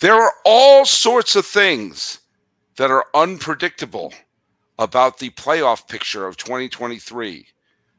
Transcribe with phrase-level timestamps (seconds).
[0.00, 2.20] There are all sorts of things
[2.76, 4.14] that are unpredictable
[4.78, 7.46] about the playoff picture of 2023.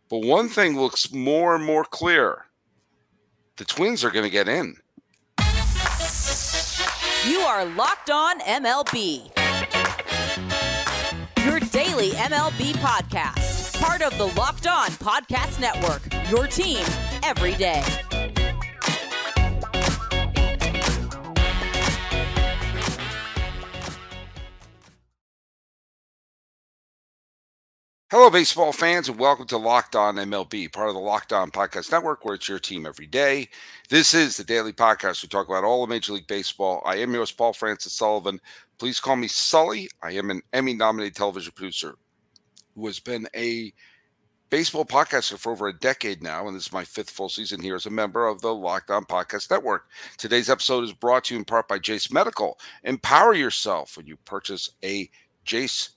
[0.10, 2.48] But one thing looks more and more clear
[3.58, 4.78] the Twins are going to get in.
[7.28, 9.30] You are Locked On MLB,
[11.46, 16.84] your daily MLB podcast, part of the Locked On Podcast Network, your team
[17.22, 17.84] every day.
[28.12, 31.94] Hello, baseball fans, and welcome to Locked On MLB, part of the Locked On Podcast
[31.94, 33.48] Network, where it's your team every day.
[33.88, 35.24] This is the daily podcast.
[35.24, 36.84] We talk about all of Major League Baseball.
[36.86, 38.42] I am yours, Paul Francis Sullivan.
[38.80, 39.88] Please call me Sully.
[40.04, 41.96] I am an Emmy nominated television producer
[42.76, 43.72] who has been a
[44.50, 47.76] baseball podcaster for over a decade now, and this is my fifth full season here
[47.76, 49.86] as a member of the Locked On Podcast Network.
[50.18, 52.60] Today's episode is brought to you in part by Jase Medical.
[52.84, 55.10] Empower yourself when you purchase a
[55.46, 55.92] Jase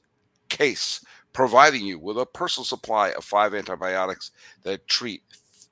[0.49, 1.01] case
[1.35, 4.31] providing you with a personal supply of five antibiotics
[4.63, 5.23] that treat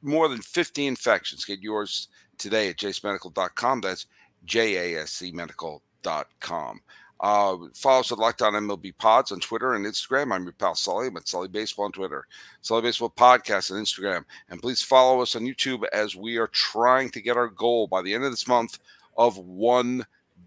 [0.02, 1.46] more than 50 infections.
[1.46, 3.80] Get yours today at jasemedical.com.
[3.80, 4.06] That's
[4.44, 6.80] J A S C medical.com.
[7.20, 10.32] Uh, follow us at Locked On MLB Pods on Twitter and Instagram.
[10.32, 11.06] I'm your pal Sully.
[11.06, 12.26] I'm at Sully Baseball on Twitter,
[12.62, 14.24] Sully Baseball Podcast on Instagram.
[14.50, 18.02] And please follow us on YouTube as we are trying to get our goal by
[18.02, 18.80] the end of this month
[19.16, 20.04] of 1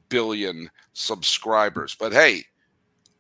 [0.10, 1.96] billion subscribers.
[1.98, 2.44] But hey,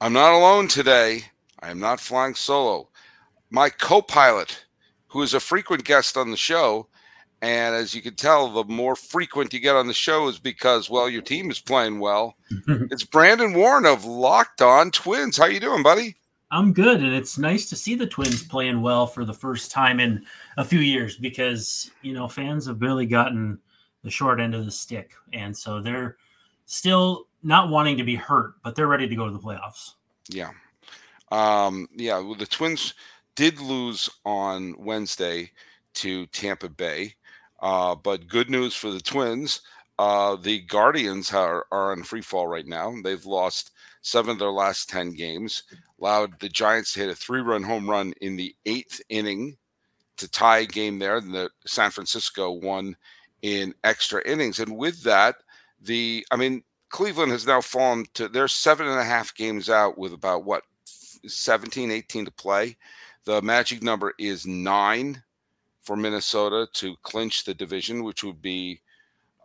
[0.01, 1.23] I'm not alone today.
[1.65, 2.89] I am not flying solo.
[3.49, 4.65] My co pilot,
[5.07, 6.87] who is a frequent guest on the show,
[7.41, 10.91] and as you can tell, the more frequent you get on the show is because,
[10.91, 12.35] well, your team is playing well.
[12.67, 15.37] it's Brandon Warne of Locked On Twins.
[15.37, 16.15] How you doing, buddy?
[16.51, 19.99] I'm good, and it's nice to see the Twins playing well for the first time
[19.99, 20.23] in
[20.57, 23.57] a few years because you know fans have really gotten
[24.03, 26.17] the short end of the stick, and so they're
[26.67, 29.93] still not wanting to be hurt, but they're ready to go to the playoffs.
[30.29, 30.51] Yeah,
[31.31, 32.93] um, yeah, well, the Twins
[33.35, 35.51] did lose on Wednesday
[35.95, 37.15] to Tampa Bay,
[37.61, 39.61] uh, but good news for the Twins.
[39.97, 42.93] Uh, the Guardians are, are on free fall right now.
[43.03, 45.63] They've lost seven of their last 10 games,
[45.99, 49.57] allowed the Giants to hit a three run home run in the eighth inning
[50.17, 51.17] to tie a game there.
[51.17, 52.95] And the San Francisco won
[53.41, 54.59] in extra innings.
[54.59, 55.35] And with that,
[55.81, 59.97] the, I mean, Cleveland has now fallen to, they're seven and a half games out
[59.97, 60.63] with about what,
[61.27, 62.77] 17, 18 to play.
[63.25, 65.21] The magic number is nine
[65.81, 68.81] for Minnesota to clinch the division, which would be,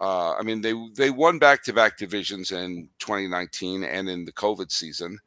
[0.00, 4.32] uh, I mean, they they won back to back divisions in 2019 and in the
[4.32, 5.18] COVID season.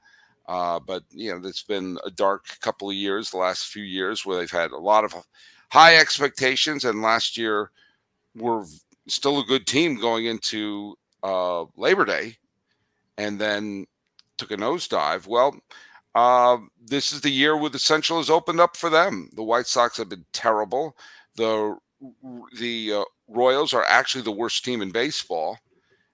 [0.48, 4.26] Uh, but you know, it's been a dark couple of years, the last few years,
[4.26, 5.14] where they've had a lot of
[5.70, 7.72] high expectations, and last year
[8.36, 8.66] were
[9.08, 12.38] still a good team going into uh, Labor Day,
[13.18, 13.86] and then
[14.38, 15.28] took a nosedive.
[15.28, 15.56] Well,
[16.16, 19.30] uh, this is the year where the Central has opened up for them.
[19.34, 20.96] The White Sox have been terrible.
[21.36, 21.78] The
[22.60, 25.58] the uh, Royals are actually the worst team in baseball,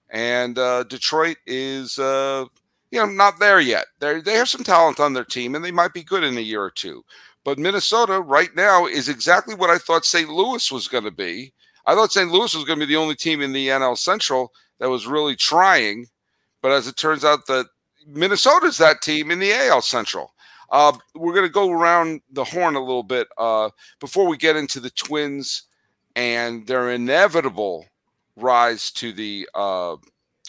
[0.09, 2.45] and uh, Detroit is uh,
[2.91, 3.85] you know not there yet.
[3.99, 6.41] They they have some talent on their team, and they might be good in a
[6.41, 7.03] year or two.
[7.43, 10.29] But Minnesota right now is exactly what I thought St.
[10.29, 11.53] Louis was going to be.
[11.85, 12.29] I thought St.
[12.29, 15.35] Louis was going to be the only team in the NL Central that was really
[15.35, 16.07] trying,
[16.61, 17.65] but as it turns out, that
[18.11, 20.33] Minnesota's that team in the AL Central.
[20.71, 24.55] Uh, we're going to go around the horn a little bit uh, before we get
[24.55, 25.63] into the Twins
[26.15, 27.85] and their inevitable
[28.35, 29.95] rise to the uh,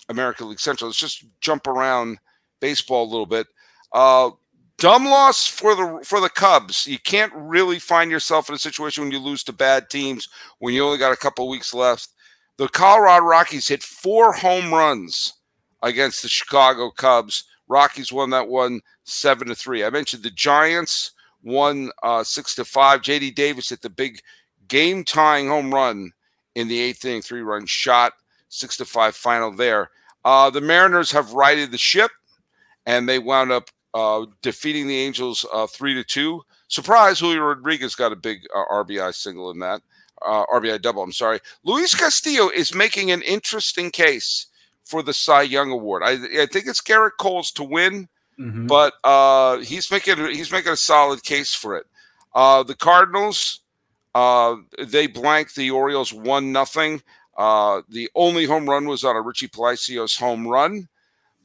[0.08, 0.88] American League Central.
[0.88, 2.18] Let's just jump around
[2.60, 3.46] baseball a little bit.
[3.92, 4.30] Uh,
[4.78, 6.86] dumb loss for the for the Cubs.
[6.86, 10.28] You can't really find yourself in a situation when you lose to bad teams
[10.58, 12.08] when you only got a couple weeks left.
[12.56, 15.34] The Colorado Rockies hit four home runs
[15.82, 17.44] against the Chicago Cubs.
[17.70, 19.84] Rockies won that one seven to three.
[19.84, 23.00] I mentioned the Giants won uh, six to five.
[23.00, 24.20] JD Davis hit the big
[24.68, 26.10] game tying home run
[26.56, 28.12] in the eighth inning, three run shot,
[28.48, 29.90] six to five final there.
[30.24, 32.10] Uh, the Mariners have righted the ship,
[32.86, 36.42] and they wound up uh, defeating the Angels uh, three to two.
[36.66, 37.20] Surprise!
[37.20, 39.80] Julio Rodriguez got a big uh, RBI single in that.
[40.26, 41.02] Uh, RBI double.
[41.02, 41.38] I'm sorry.
[41.64, 44.46] Luis Castillo is making an interesting case
[44.90, 46.02] for the Cy Young Award.
[46.04, 48.08] I, I think it's Gerrit Cole's to win,
[48.38, 48.66] mm-hmm.
[48.66, 51.86] but uh, he's making he's making a solid case for it.
[52.34, 53.60] Uh, the Cardinals
[54.14, 54.56] uh,
[54.86, 57.02] they blanked the Orioles one nothing.
[57.36, 60.88] Uh, the only home run was on a Richie Palacios home run,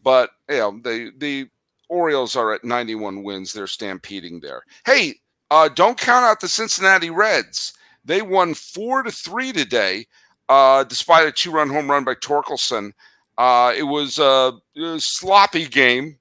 [0.03, 1.48] but you know the the
[1.88, 3.53] Orioles are at 91 wins.
[3.53, 4.63] They're stampeding there.
[4.86, 5.15] Hey,
[5.51, 7.74] uh, don't count out the Cincinnati Reds.
[8.03, 10.07] They won four to three today,
[10.50, 12.91] uh, despite a two-run home run by Torkelson.
[13.38, 16.18] Uh, it was a, a sloppy game,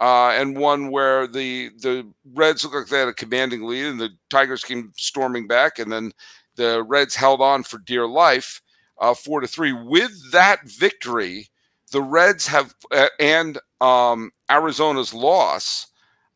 [0.00, 4.00] uh, and one where the the Reds looked like they had a commanding lead, and
[4.00, 6.12] the Tigers came storming back, and then
[6.56, 8.62] the Reds held on for dear life,
[9.00, 9.72] uh, four to three.
[9.72, 11.48] With that victory,
[11.92, 15.88] the Reds have uh, and um, Arizona's loss,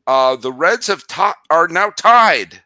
[0.06, 1.04] uh, the Reds have
[1.50, 2.62] are now tied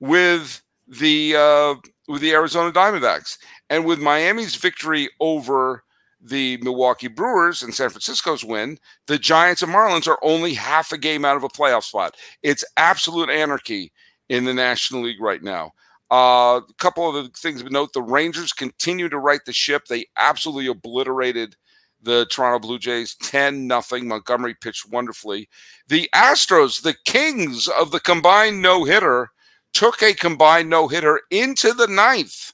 [0.00, 1.74] with the uh,
[2.08, 3.38] with the Arizona Diamondbacks,
[3.68, 5.84] and with Miami's victory over
[6.20, 10.98] the Milwaukee Brewers and San Francisco's win, the Giants and Marlins are only half a
[10.98, 12.16] game out of a playoff spot.
[12.42, 13.92] It's absolute anarchy
[14.28, 15.72] in the National League right now.
[16.10, 19.86] Uh, a couple of the things to note: the Rangers continue to right the ship.
[19.86, 21.54] They absolutely obliterated
[22.02, 24.08] the Toronto Blue Jays 10 nothing.
[24.08, 25.48] Montgomery pitched wonderfully.
[25.88, 29.28] The Astros, the kings of the combined no hitter,
[29.72, 32.52] took a combined no hitter into the ninth.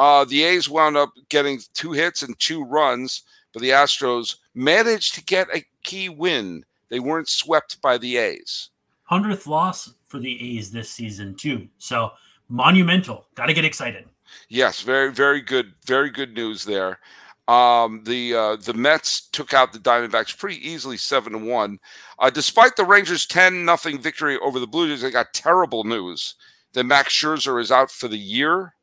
[0.00, 5.14] Uh, the A's wound up getting two hits and two runs, but the Astros managed
[5.14, 6.64] to get a key win.
[6.88, 8.70] They weren't swept by the A's.
[9.10, 11.68] 100th loss for the A's this season, too.
[11.76, 12.12] So
[12.48, 13.26] monumental.
[13.34, 14.06] Got to get excited.
[14.48, 15.74] Yes, very, very good.
[15.84, 16.98] Very good news there.
[17.46, 21.78] Um, the uh, the Mets took out the Diamondbacks pretty easily, seven to one.
[22.18, 26.36] Uh, despite the Rangers' ten nothing victory over the Blue Jays, they got terrible news
[26.72, 28.74] that Max Scherzer is out for the year,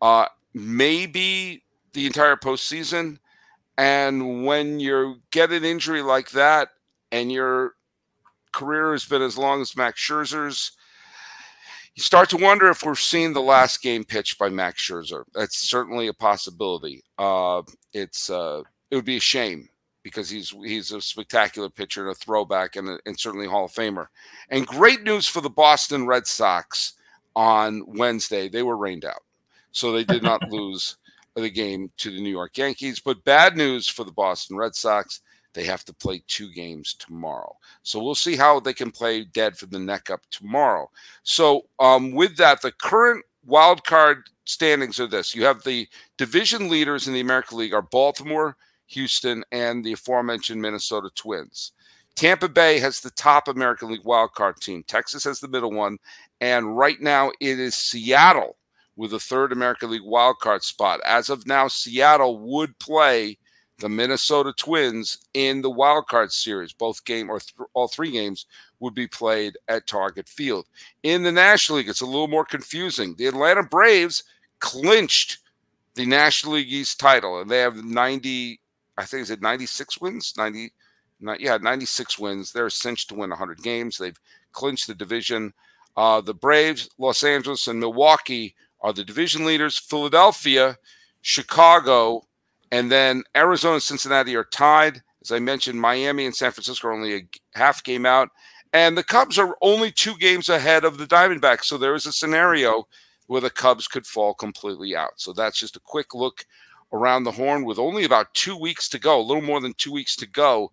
[0.00, 0.24] uh,
[0.58, 1.62] maybe
[1.92, 3.18] the entire postseason.
[3.76, 6.70] And when you get an injury like that,
[7.12, 7.74] and your
[8.52, 10.72] career has been as long as Max Scherzer's,
[11.94, 15.24] you start to wonder if we're seeing the last game pitched by Max Scherzer.
[15.34, 17.02] That's certainly a possibility.
[17.18, 17.62] Uh,
[17.92, 19.68] it's uh, it would be a shame
[20.04, 23.72] because he's he's a spectacular pitcher and a throwback and, a, and certainly Hall of
[23.72, 24.06] Famer.
[24.48, 26.92] And great news for the Boston Red Sox
[27.34, 28.48] on Wednesday.
[28.48, 29.22] They were rained out,
[29.72, 30.96] so they did not lose
[31.34, 33.00] the game to the New York Yankees.
[33.00, 35.20] But bad news for the Boston Red Sox.
[35.54, 37.56] They have to play two games tomorrow.
[37.82, 40.90] So we'll see how they can play dead for the neck up tomorrow.
[41.22, 45.34] So um, with that, the current wild card standings are this.
[45.34, 48.56] You have the division leaders in the American League are Baltimore,
[48.86, 51.72] Houston, and the aforementioned Minnesota Twins.
[52.14, 54.82] Tampa Bay has the top American League wild card team.
[54.86, 55.98] Texas has the middle one.
[56.40, 58.56] And right now it is Seattle
[58.98, 61.00] with the third American League wild card spot.
[61.06, 63.38] As of now, Seattle would play
[63.78, 66.72] the Minnesota Twins in the wild card series.
[66.72, 68.46] Both game or th- all three games
[68.80, 70.66] would be played at Target Field.
[71.04, 73.14] In the National League, it's a little more confusing.
[73.14, 74.24] The Atlanta Braves
[74.58, 75.38] clinched
[75.94, 78.60] the National League East title, and they have 90,
[78.98, 80.34] I think is it 96 wins?
[80.36, 80.72] 90,
[81.20, 82.50] not, yeah, 96 wins.
[82.50, 83.96] They're cinched to win 100 games.
[83.96, 84.18] They've
[84.50, 85.52] clinched the division.
[85.96, 89.78] Uh, the Braves, Los Angeles, and Milwaukee are the division leaders.
[89.78, 90.76] Philadelphia,
[91.22, 92.22] Chicago,
[92.70, 95.02] and then Arizona and Cincinnati are tied.
[95.22, 98.28] As I mentioned, Miami and San Francisco are only a half game out.
[98.72, 101.64] And the Cubs are only two games ahead of the Diamondbacks.
[101.64, 102.86] So there is a scenario
[103.26, 105.12] where the Cubs could fall completely out.
[105.16, 106.44] So that's just a quick look
[106.92, 109.92] around the horn with only about two weeks to go, a little more than two
[109.92, 110.72] weeks to go.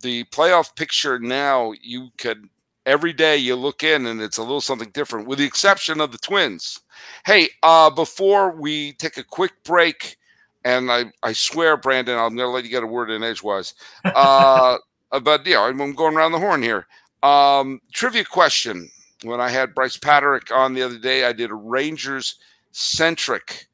[0.00, 2.48] The playoff picture now, you could
[2.86, 6.12] every day you look in and it's a little something different, with the exception of
[6.12, 6.80] the Twins.
[7.24, 10.16] Hey, uh, before we take a quick break,
[10.64, 13.74] and I, I swear, Brandon, I'm going to let you get a word in edgewise.
[14.04, 14.78] Uh,
[15.22, 16.86] but yeah, I'm going around the horn here.
[17.22, 18.90] Um, trivia question.
[19.22, 22.36] When I had Bryce Patrick on the other day, I did a Rangers
[22.72, 23.68] centric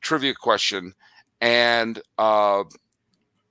[0.00, 0.94] trivia question,
[1.42, 2.64] and uh,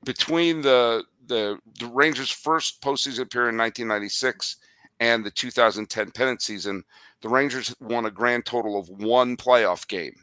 [0.03, 4.57] between the, the the Rangers' first postseason appearance in 1996
[4.99, 6.83] and the 2010 pennant season,
[7.21, 10.15] the Rangers won a grand total of one playoff game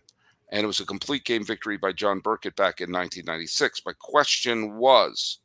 [0.51, 3.83] and it was a complete game victory by John Burkett back in 1996.
[3.87, 5.39] My question was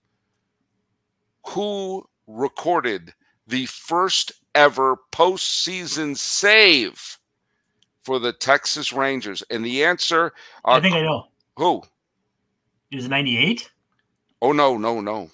[1.47, 3.13] who recorded
[3.47, 7.19] the first ever postseason save
[8.03, 9.43] for the Texas Rangers?
[9.49, 10.33] And the answer
[10.65, 11.27] uh, I think I know.
[11.57, 11.83] Who?
[12.91, 13.71] It was 98?
[14.41, 15.29] Oh, no, no, no.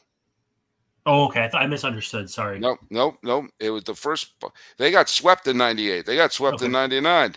[1.05, 1.43] Oh, okay.
[1.43, 2.29] I thought I misunderstood.
[2.29, 2.59] Sorry.
[2.59, 3.47] No, no, no.
[3.59, 4.33] It was the first.
[4.77, 6.05] They got swept in '98.
[6.05, 6.65] They got swept okay.
[6.65, 7.35] in '99.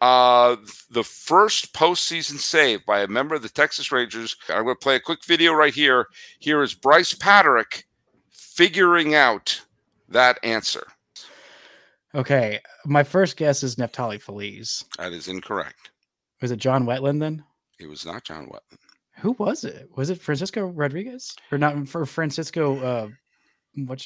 [0.00, 0.56] Uh,
[0.90, 4.36] the first postseason save by a member of the Texas Rangers.
[4.48, 6.08] I'm going to play a quick video right here.
[6.40, 7.86] Here is Bryce Patrick
[8.30, 9.60] figuring out
[10.08, 10.86] that answer.
[12.14, 14.84] Okay, my first guess is Neftali Feliz.
[14.98, 15.90] That is incorrect.
[16.40, 17.44] Was it John Wetteland then?
[17.80, 18.78] It was not John Wetteland.
[19.24, 19.88] Who was it?
[19.96, 21.88] Was it Francisco Rodriguez or not?
[21.88, 23.08] For Francisco, uh,
[23.86, 24.04] what's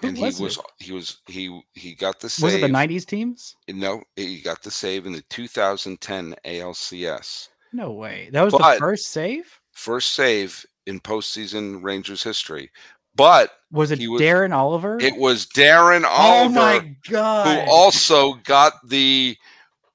[0.00, 0.64] who and was he was it?
[0.84, 2.42] he was he he got the save.
[2.44, 3.54] Was it the '90s teams?
[3.68, 7.48] No, he got the save in the 2010 ALCS.
[7.72, 8.28] No way.
[8.32, 9.60] That was but the first save.
[9.72, 12.70] first save in postseason Rangers history.
[13.14, 14.98] But Was it was- Darren Oliver?
[15.00, 16.44] it was Darren Oliver.
[16.44, 17.46] oh my god!
[17.64, 19.36] who also got the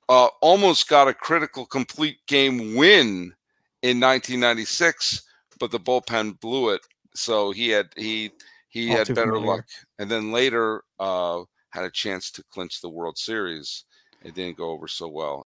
[0.10, 3.34] uh, almost got a critical complete game win
[3.82, 5.24] in 1996,
[5.60, 6.82] but the bullpen blew it.
[7.16, 8.32] So he had he
[8.70, 9.40] he All had better familiar.
[9.40, 9.66] luck,
[10.00, 13.86] and then later uh, had a chance to clinch the World Series.
[14.24, 15.48] It didn't go over so well.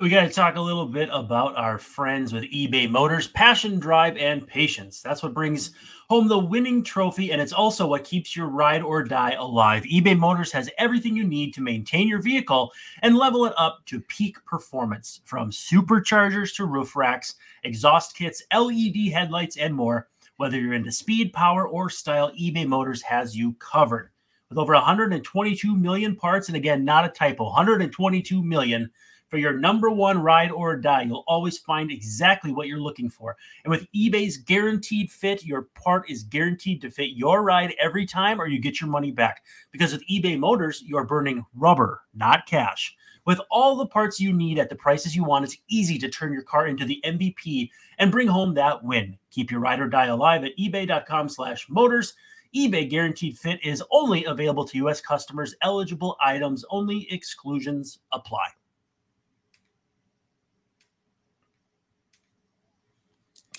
[0.00, 4.16] We got to talk a little bit about our friends with eBay Motors, passion, drive,
[4.16, 5.02] and patience.
[5.02, 5.72] That's what brings
[6.08, 9.82] home the winning trophy, and it's also what keeps your ride or die alive.
[9.82, 12.70] eBay Motors has everything you need to maintain your vehicle
[13.02, 19.10] and level it up to peak performance from superchargers to roof racks, exhaust kits, LED
[19.12, 20.06] headlights, and more.
[20.36, 24.10] Whether you're into speed, power, or style, eBay Motors has you covered.
[24.48, 28.92] With over 122 million parts, and again, not a typo, 122 million
[29.28, 31.02] for your number one ride or die.
[31.02, 33.36] You'll always find exactly what you're looking for.
[33.64, 38.40] And with eBay's guaranteed fit, your part is guaranteed to fit your ride every time
[38.40, 39.44] or you get your money back.
[39.70, 42.94] Because with eBay Motors, you're burning rubber, not cash.
[43.28, 46.32] With all the parts you need at the prices you want, it's easy to turn
[46.32, 47.68] your car into the MVP
[47.98, 49.18] and bring home that win.
[49.30, 52.14] Keep your ride or die alive at ebay.com slash motors.
[52.56, 55.02] eBay guaranteed fit is only available to U.S.
[55.02, 55.54] customers.
[55.60, 57.06] Eligible items only.
[57.12, 58.46] Exclusions apply.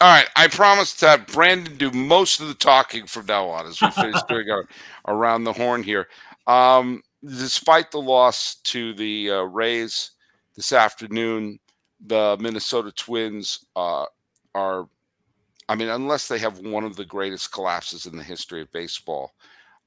[0.01, 3.67] All right, I promised to have Brandon do most of the talking from now on
[3.67, 4.65] as we finish doing our
[5.09, 6.07] around the horn here.
[6.47, 10.11] Um, despite the loss to the uh, Rays
[10.55, 11.59] this afternoon,
[12.05, 14.05] the Minnesota Twins uh,
[14.55, 14.87] are,
[15.67, 19.33] I mean, unless they have one of the greatest collapses in the history of baseball,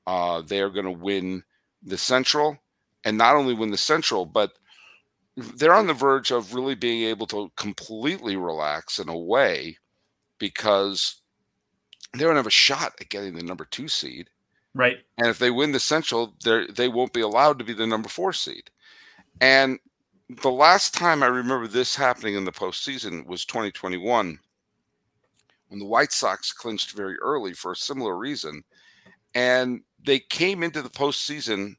[0.06, 1.42] uh, they are going to win
[1.82, 2.58] the Central,
[3.04, 4.52] and not only win the Central, but
[5.36, 9.78] they're on the verge of really being able to completely relax in a way
[10.42, 11.22] because
[12.12, 14.28] they don't have a shot at getting the number two seed.
[14.74, 14.98] Right.
[15.16, 18.08] And if they win the Central, they they won't be allowed to be the number
[18.08, 18.68] four seed.
[19.40, 19.78] And
[20.42, 24.36] the last time I remember this happening in the postseason was 2021,
[25.68, 28.64] when the White Sox clinched very early for a similar reason,
[29.36, 31.76] and they came into the postseason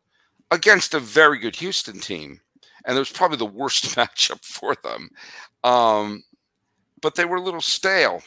[0.52, 2.40] against a very good Houston team,
[2.86, 5.10] and it was probably the worst matchup for them.
[5.66, 6.24] Um,
[7.04, 8.24] but they were a little stale.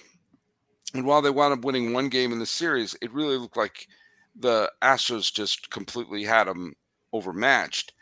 [0.94, 3.88] And while they wound up winning one game in the series, it really looked like
[4.34, 6.74] the Astros just completely had them
[7.12, 7.92] overmatched.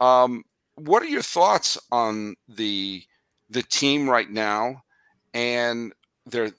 [0.00, 0.44] Um,
[0.76, 3.02] what are your thoughts on the
[3.50, 4.82] the team right now,
[5.32, 5.92] and
[6.26, 6.50] their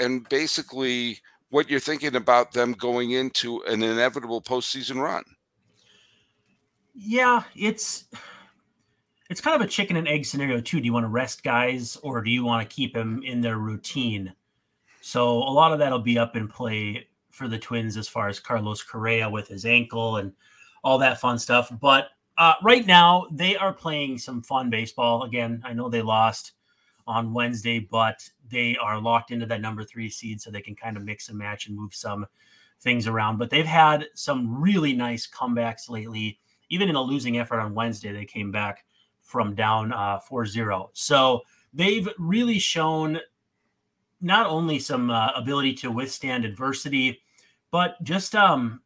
[0.00, 1.18] and basically
[1.50, 5.24] what you're thinking about them going into an inevitable postseason run?
[6.94, 8.04] Yeah, it's
[9.30, 10.80] it's kind of a chicken and egg scenario too.
[10.80, 13.58] Do you want to rest guys or do you want to keep them in their
[13.58, 14.34] routine?
[15.02, 18.38] So a lot of that'll be up in play for the Twins as far as
[18.38, 20.32] Carlos Correa with his ankle and
[20.84, 21.72] all that fun stuff.
[21.80, 25.24] But uh, right now they are playing some fun baseball.
[25.24, 26.52] Again, I know they lost
[27.06, 30.96] on Wednesday, but they are locked into that number three seed, so they can kind
[30.96, 32.24] of mix and match and move some
[32.80, 33.38] things around.
[33.38, 36.38] But they've had some really nice comebacks lately.
[36.68, 38.84] Even in a losing effort on Wednesday, they came back
[39.20, 40.88] from down uh, 4-0.
[40.92, 41.42] So
[41.72, 43.18] they've really shown
[44.22, 47.20] not only some uh, ability to withstand adversity,
[47.70, 48.80] but just um,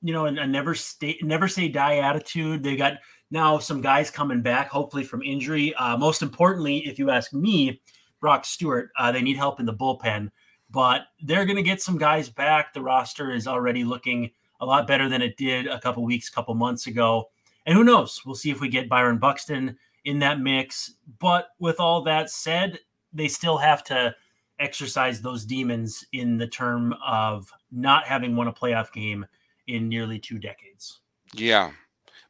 [0.00, 2.62] you know, a, a never stay, never say die attitude.
[2.62, 2.98] They got
[3.30, 5.74] now some guys coming back, hopefully from injury.
[5.74, 7.80] Uh, most importantly, if you ask me,
[8.20, 10.30] Brock Stewart, uh, they need help in the bullpen,
[10.70, 12.72] but they're going to get some guys back.
[12.72, 14.30] The roster is already looking
[14.60, 17.30] a lot better than it did a couple weeks, couple months ago.
[17.66, 18.22] And who knows?
[18.24, 20.94] We'll see if we get Byron Buxton in that mix.
[21.18, 22.78] But with all that said,
[23.12, 24.14] they still have to
[24.58, 29.26] exercise those demons in the term of not having won a playoff game
[29.66, 31.00] in nearly two decades.
[31.32, 31.72] Yeah.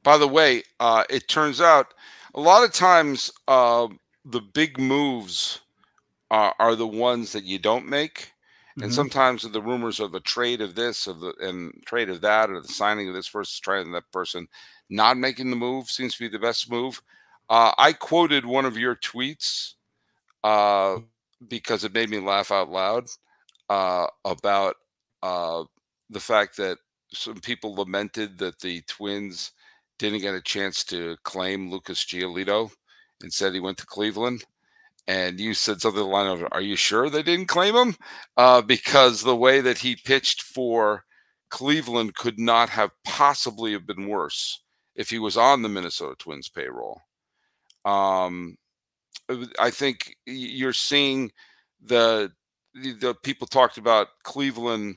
[0.02, 1.95] By the way, uh, it turns out
[2.35, 3.88] a lot of times uh,
[4.25, 5.61] the big moves
[6.31, 8.33] are, are the ones that you don't make.
[8.81, 8.95] And Mhm.
[8.95, 12.61] sometimes the rumors of a trade of this, of the and trade of that, or
[12.61, 14.49] the signing of this versus trading that person,
[14.90, 17.00] not making the move seems to be the best move.
[17.49, 19.75] Uh, I quoted one of your tweets
[20.43, 20.99] uh,
[21.49, 23.07] because it made me laugh out loud
[23.69, 24.77] uh, about
[25.23, 25.65] uh,
[26.11, 26.79] the fact that
[27.13, 29.53] some people lamented that the Twins
[29.99, 32.71] didn't get a chance to claim Lucas Giolito
[33.23, 34.45] and said he went to Cleveland.
[35.07, 37.97] And you said something the line of, "Are you sure they didn't claim him?"
[38.39, 41.05] Uh, because the way that he pitched for
[41.51, 44.63] Cleveland could not have possibly have been worse
[44.95, 47.01] if he was on the Minnesota Twins payroll.
[47.85, 48.57] Um,
[49.59, 51.33] I think you're seeing
[51.83, 52.33] the
[52.75, 54.97] the, the people talked about Cleveland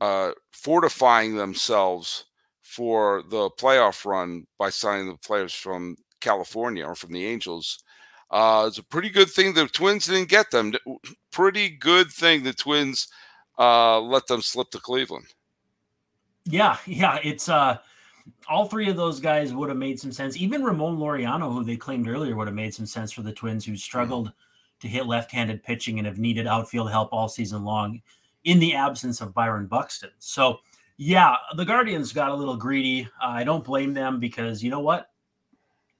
[0.00, 2.24] uh, fortifying themselves
[2.62, 7.82] for the playoff run by signing the players from California or from the Angels.
[8.30, 10.72] Uh, it's a pretty good thing the Twins didn't get them.
[11.30, 13.08] Pretty good thing the Twins
[13.58, 15.26] uh, let them slip to Cleveland.
[16.44, 17.78] Yeah, yeah, it's uh
[18.48, 20.36] all three of those guys would have made some sense.
[20.36, 23.64] Even Ramon Laureano, who they claimed earlier, would have made some sense for the Twins,
[23.64, 24.32] who struggled
[24.80, 28.02] to hit left-handed pitching and have needed outfield help all season long,
[28.44, 30.10] in the absence of Byron Buxton.
[30.18, 30.58] So,
[30.96, 33.08] yeah, the Guardians got a little greedy.
[33.22, 35.10] Uh, I don't blame them because you know what,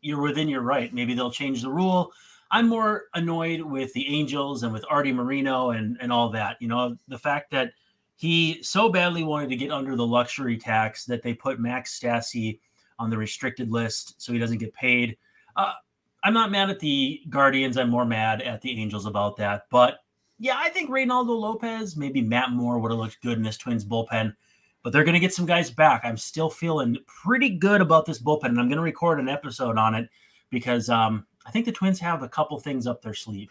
[0.01, 0.93] you're within your right.
[0.93, 2.13] Maybe they'll change the rule.
[2.51, 6.57] I'm more annoyed with the Angels and with Arte Moreno and and all that.
[6.61, 7.73] You know, the fact that
[8.23, 12.61] he so badly wanted to get under the luxury tax that they put Max Stassi
[13.01, 15.17] on the restricted list so he doesn't get paid.
[15.57, 15.73] Uh,
[16.23, 17.77] I'm not mad at the Guardians.
[17.77, 19.63] I'm more mad at the Angels about that.
[19.73, 20.05] But
[20.39, 23.85] yeah, I think Reynaldo Lopez, maybe Matt Moore would have looked good in this Twins
[23.85, 24.37] bullpen.
[24.85, 26.03] But they're going to get some guys back.
[26.05, 29.77] I'm still feeling pretty good about this bullpen, and I'm going to record an episode
[29.77, 30.09] on it
[30.49, 33.51] because um, I think the Twins have a couple things up their sleeve.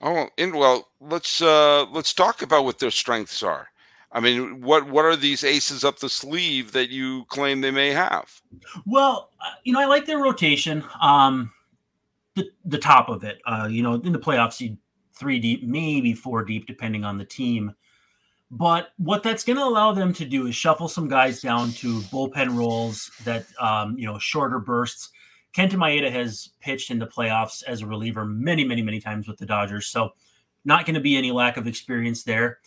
[0.00, 3.68] Oh, and well, let's uh, let's talk about what their strengths are.
[4.12, 7.90] I mean, what what are these aces up the sleeve that you claim they may
[7.90, 8.40] have?
[8.86, 10.84] Well, uh, you know, I like their rotation.
[11.00, 11.52] Um,
[12.34, 14.76] the the top of it, uh, you know, in the playoffs, you
[15.14, 17.74] three deep, maybe four deep, depending on the team.
[18.50, 22.00] But what that's going to allow them to do is shuffle some guys down to
[22.00, 25.10] bullpen roles that um, you know shorter bursts
[25.54, 29.38] Kenta Maeda has pitched in the playoffs as a reliever many, many, many times with
[29.38, 29.88] the Dodgers.
[29.88, 30.10] So,
[30.64, 32.58] not going to be any lack of experience there.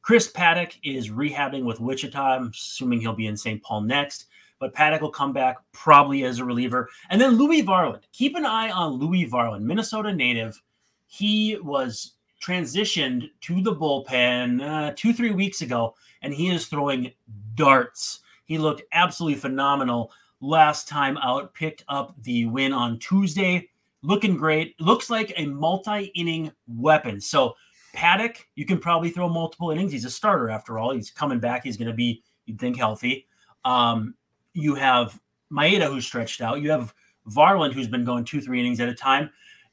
[0.00, 2.20] Chris Paddack is rehabbing with Wichita.
[2.20, 3.62] I'm assuming he'll be in St.
[3.62, 4.26] Paul next,
[4.58, 6.88] but Paddack will come back probably as a reliever.
[7.10, 8.02] And then Louis Varland.
[8.12, 10.60] Keep an eye on Louis Varland, Minnesota native.
[11.06, 17.12] He was transitioned to the bullpen uh, two, three weeks ago, and he is throwing
[17.54, 18.20] darts.
[18.44, 20.10] He looked absolutely phenomenal
[20.42, 23.70] last time out, picked up the win on Tuesday.
[24.02, 24.78] Looking great.
[24.80, 27.20] Looks like a multi inning weapon.
[27.20, 27.54] So,
[27.94, 29.92] Paddack, you can probably throw multiple innings.
[29.92, 30.92] He's a starter after all.
[30.92, 31.62] He's coming back.
[31.62, 33.28] He's going to be, you'd think, healthy.
[33.64, 34.14] Um,
[34.54, 35.18] you have
[35.52, 36.60] Maeda, who's stretched out.
[36.60, 36.92] You have
[37.30, 39.30] Varland, who's been going two, three innings at a time.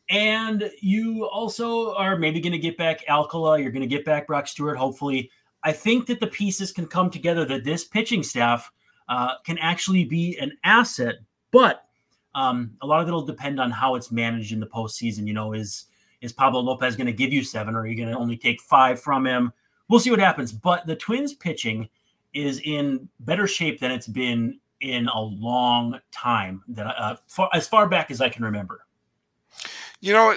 [0.09, 3.59] And you also are maybe going to get back Alcala.
[3.59, 5.31] You're going to get back Brock Stewart, hopefully.
[5.63, 8.71] I think that the pieces can come together that this pitching staff
[9.09, 11.15] uh, can actually be an asset.
[11.51, 11.85] But
[12.35, 15.27] um, a lot of it will depend on how it's managed in the postseason.
[15.27, 15.85] You know, is
[16.21, 18.61] is Pablo Lopez going to give you seven, or are you going to only take
[18.61, 19.51] five from him?
[19.89, 20.51] We'll see what happens.
[20.51, 21.89] But the Twins pitching
[22.33, 27.67] is in better shape than it's been in a long time, that uh, far, as
[27.67, 28.85] far back as I can remember.
[29.99, 30.35] You know,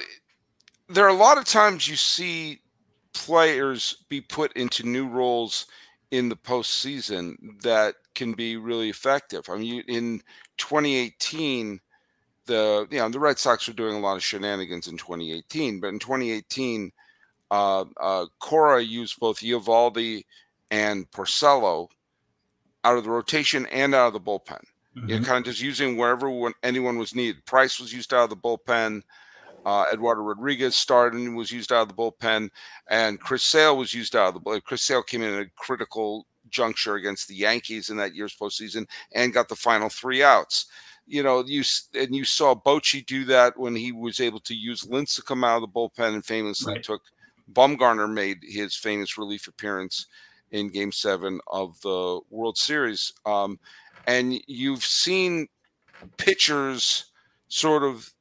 [0.88, 2.60] there are a lot of times you see
[3.12, 5.66] players be put into new roles
[6.12, 9.48] in the postseason that can be really effective.
[9.48, 10.22] I mean, in
[10.58, 11.80] 2018,
[12.44, 15.88] the you know the Red Sox were doing a lot of shenanigans in 2018, but
[15.88, 16.92] in 2018,
[17.50, 20.24] uh, uh, Cora used both Eovaldi
[20.70, 21.88] and Porcello
[22.84, 24.62] out of the rotation and out of the bullpen.
[24.96, 25.08] Mm-hmm.
[25.08, 27.44] You know, kind of just using wherever anyone was needed.
[27.46, 29.02] Price was used out of the bullpen.
[29.64, 32.50] Uh, Eduardo Rodriguez started and was used out of the bullpen,
[32.88, 34.64] and Chris Sale was used out of the bullpen.
[34.64, 38.86] Chris Sale came in at a critical juncture against the Yankees in that year's postseason
[39.12, 40.66] and got the final three outs.
[41.06, 44.84] You know, you and you saw Bochy do that when he was able to use
[44.84, 46.82] Lincecum out of the bullpen and famously right.
[46.82, 47.02] took
[47.52, 50.06] Bumgarner made his famous relief appearance
[50.52, 53.12] in Game Seven of the World Series.
[53.26, 53.58] Um,
[54.06, 55.48] and you've seen
[56.16, 57.10] pitchers
[57.48, 58.12] sort of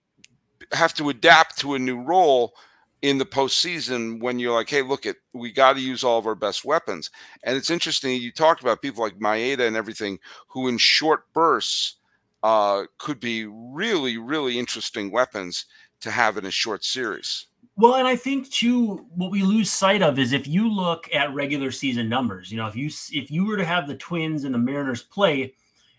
[0.74, 2.54] have to adapt to a new role
[3.02, 6.28] in the postseason when you're like, hey, look at we got to use all of
[6.28, 7.10] our best weapons.
[7.44, 11.96] And it's interesting you talked about people like Maeda and everything who in short bursts
[12.44, 15.66] uh, could be really, really interesting weapons
[16.02, 17.48] to have in a short series.
[17.78, 21.34] Well, and I think too, what we lose sight of is if you look at
[21.34, 22.52] regular season numbers.
[22.52, 25.56] You know, if you if you were to have the Twins and the Mariners play,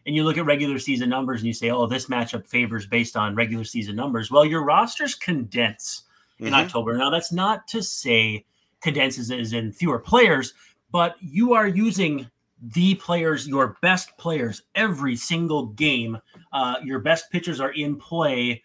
[0.07, 3.17] and you look at regular season numbers and you say, oh, this matchup favors based
[3.17, 4.31] on regular season numbers.
[4.31, 6.03] Well, your rosters condense
[6.38, 6.55] in mm-hmm.
[6.55, 6.97] October.
[6.97, 8.45] Now, that's not to say
[8.81, 10.55] condenses is in fewer players,
[10.91, 12.29] but you are using
[12.61, 16.19] the players, your best players, every single game.
[16.53, 18.62] Uh, your best pitchers are in play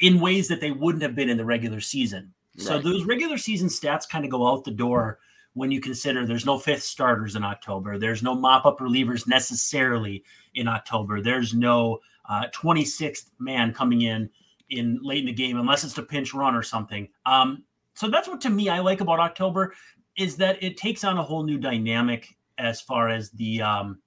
[0.00, 2.32] in ways that they wouldn't have been in the regular season.
[2.56, 2.66] Right.
[2.66, 5.18] So those regular season stats kind of go out the door
[5.56, 10.22] when you consider there's no fifth starters in October, there's no mop up relievers necessarily
[10.54, 14.28] in October, there's no uh, 26th man coming in
[14.68, 17.08] in late in the game, unless it's a pinch run or something.
[17.24, 17.64] Um,
[17.94, 19.72] so that's what to me I like about October
[20.18, 23.98] is that it takes on a whole new dynamic as far as the um,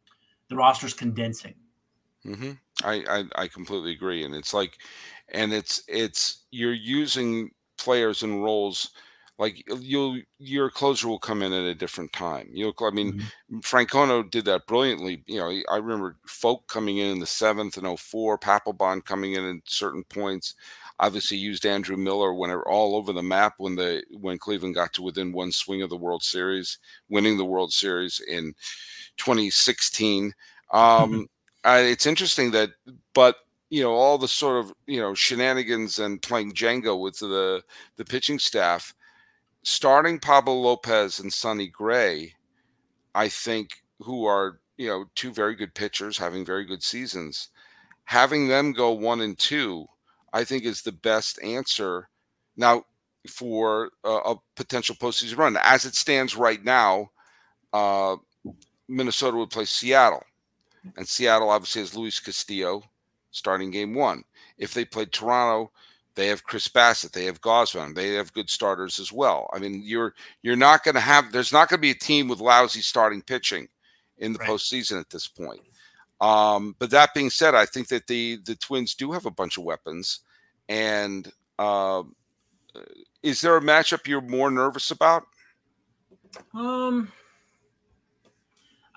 [0.49, 1.55] the roster's condensing.
[2.27, 2.51] Mm-hmm.
[2.83, 4.77] I, I I completely agree, and it's like,
[5.29, 8.91] and it's it's you're using players and roles
[9.39, 12.49] like you'll your closer will come in at a different time.
[12.51, 13.59] You'll, I mean, mm-hmm.
[13.59, 15.23] Francona did that brilliantly.
[15.27, 19.49] You know, I remember Foulke coming in in the seventh and 04, Papelbon coming in
[19.49, 20.55] at certain points.
[20.99, 24.91] Obviously, used Andrew Miller when are all over the map when the when Cleveland got
[24.93, 28.53] to within one swing of the World Series, winning the World Series in
[29.15, 30.33] 2016.
[30.73, 31.29] Um,
[31.63, 32.71] uh, it's interesting that,
[33.13, 33.37] but
[33.69, 37.63] you know, all the sort of you know shenanigans and playing Jenga with the
[37.95, 38.93] the pitching staff
[39.63, 42.33] starting Pablo Lopez and Sonny Gray,
[43.13, 47.49] I think, who are you know two very good pitchers having very good seasons,
[48.05, 49.87] having them go one and two,
[50.33, 52.09] I think is the best answer.
[52.55, 52.83] Now
[53.27, 57.11] for a, a potential postseason run, as it stands right now,
[57.73, 58.15] uh,
[58.87, 60.23] Minnesota would play Seattle,
[60.95, 62.83] and Seattle obviously has Luis Castillo
[63.31, 64.23] starting game one.
[64.57, 65.71] If they played Toronto,
[66.19, 67.13] they have Chris Bassitt.
[67.13, 67.95] They have Gausman.
[67.95, 69.49] They have good starters as well.
[69.53, 71.31] I mean, you're you're not going to have.
[71.31, 73.69] There's not going to be a team with lousy starting pitching
[74.17, 74.49] in the right.
[74.49, 75.61] postseason at this point.
[76.19, 79.57] Um, but that being said, I think that the the Twins do have a bunch
[79.57, 80.19] of weapons.
[80.67, 82.03] And uh,
[83.23, 85.23] is there a matchup you're more nervous about?
[86.53, 87.13] Um,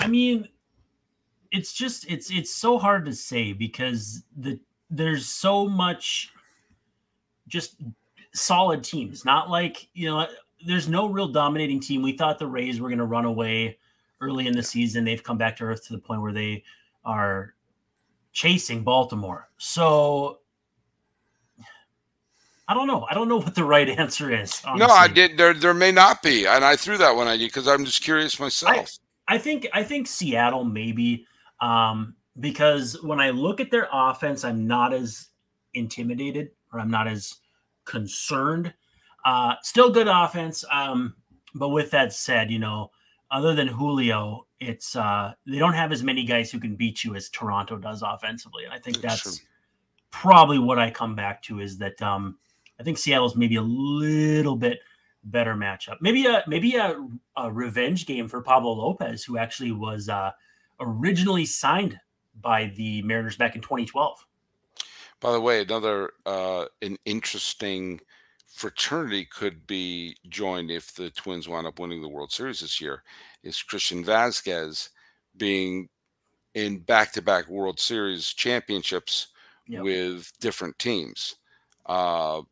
[0.00, 0.48] I mean,
[1.52, 4.58] it's just it's it's so hard to say because the
[4.90, 6.32] there's so much
[7.52, 7.76] just
[8.34, 9.24] solid teams.
[9.24, 10.26] Not like, you know,
[10.66, 12.02] there's no real dominating team.
[12.02, 13.78] We thought the Rays were going to run away
[14.20, 15.04] early in the season.
[15.04, 16.64] They've come back to earth to the point where they
[17.04, 17.54] are
[18.32, 19.50] chasing Baltimore.
[19.58, 20.38] So
[22.66, 23.06] I don't know.
[23.10, 24.62] I don't know what the right answer is.
[24.64, 24.86] Honestly.
[24.86, 25.36] No, I did.
[25.36, 28.02] There, there may not be, and I threw that one at you because I'm just
[28.02, 28.98] curious myself.
[29.28, 31.26] I, I, think, I think Seattle maybe
[31.60, 35.28] um, because when I look at their offense, I'm not as
[35.74, 37.34] intimidated or I'm not as
[37.84, 38.72] concerned.
[39.24, 40.64] Uh, still good offense.
[40.70, 41.14] Um,
[41.54, 42.90] but with that said, you know,
[43.30, 47.14] other than Julio, it's uh, they don't have as many guys who can beat you
[47.14, 48.64] as Toronto does offensively.
[48.64, 49.42] And I think that's, that's
[50.10, 52.38] probably what I come back to is that um,
[52.78, 54.80] I think Seattle's maybe a little bit
[55.24, 55.96] better matchup.
[56.00, 60.32] Maybe a maybe a, a revenge game for Pablo Lopez, who actually was uh,
[60.80, 61.98] originally signed
[62.40, 64.26] by the Mariners back in 2012.
[65.22, 68.00] By the way, another uh, an interesting
[68.48, 73.04] fraternity could be joined if the Twins wind up winning the World Series this year.
[73.44, 74.88] Is Christian Vázquez
[75.36, 75.88] being
[76.54, 79.28] in back-to-back World Series championships
[79.68, 79.82] yep.
[79.84, 81.36] with different teams?
[81.86, 82.42] Uh,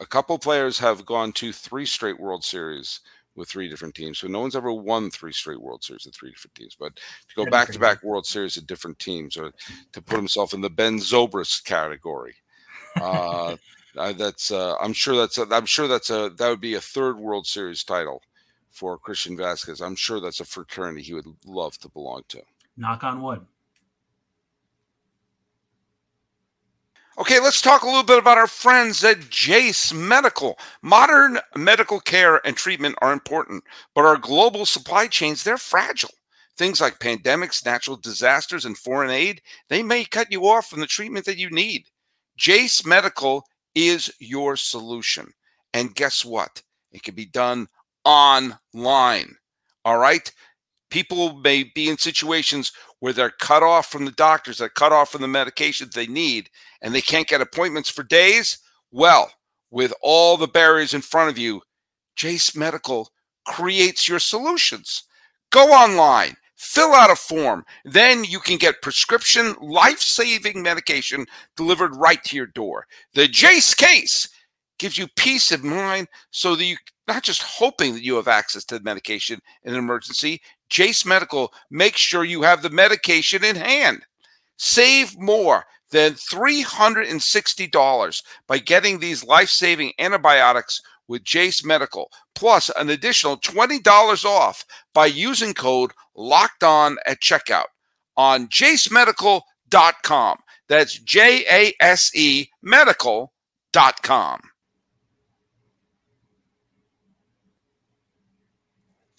[0.00, 3.00] a couple players have gone to three straight World Series
[3.36, 4.18] with three different teams.
[4.18, 6.76] So no one's ever won three straight World Series with three different teams.
[6.78, 9.52] But to go back to back World Series with different teams, or
[9.92, 12.34] to put himself in the Ben Zobrist category,
[13.00, 13.56] uh,
[13.94, 17.18] that's uh, I'm sure that's a, I'm sure that's a that would be a third
[17.18, 18.22] World Series title
[18.70, 19.84] for Christian Vázquez.
[19.84, 22.42] I'm sure that's a fraternity he would love to belong to.
[22.76, 23.46] Knock on wood.
[27.16, 30.58] Okay, let's talk a little bit about our friends at Jase Medical.
[30.82, 33.62] Modern medical care and treatment are important,
[33.94, 36.10] but our global supply chains, they're fragile.
[36.56, 40.88] Things like pandemics, natural disasters, and foreign aid, they may cut you off from the
[40.88, 41.84] treatment that you need.
[42.36, 43.44] Jase Medical
[43.76, 45.32] is your solution.
[45.72, 46.62] And guess what?
[46.90, 47.68] It can be done
[48.04, 49.36] online.
[49.84, 50.32] All right?
[50.94, 55.10] People may be in situations where they're cut off from the doctors, they're cut off
[55.10, 56.48] from the medications they need,
[56.82, 58.58] and they can't get appointments for days.
[58.92, 59.32] Well,
[59.72, 61.62] with all the barriers in front of you,
[62.14, 63.10] Jase Medical
[63.44, 65.02] creates your solutions.
[65.50, 71.26] Go online, fill out a form, then you can get prescription life saving medication
[71.56, 72.86] delivered right to your door.
[73.14, 74.28] The Jase case
[74.78, 76.76] gives you peace of mind so that you
[77.06, 81.52] not just hoping that you have access to the medication in an emergency, Jase Medical
[81.70, 84.04] makes sure you have the medication in hand.
[84.56, 92.90] Save more than $360 by getting these life saving antibiotics with Jase Medical, plus an
[92.90, 97.66] additional $20 off by using code locked on at checkout
[98.16, 100.38] on jasemedical.com.
[100.68, 104.40] That's J A S E medical.com.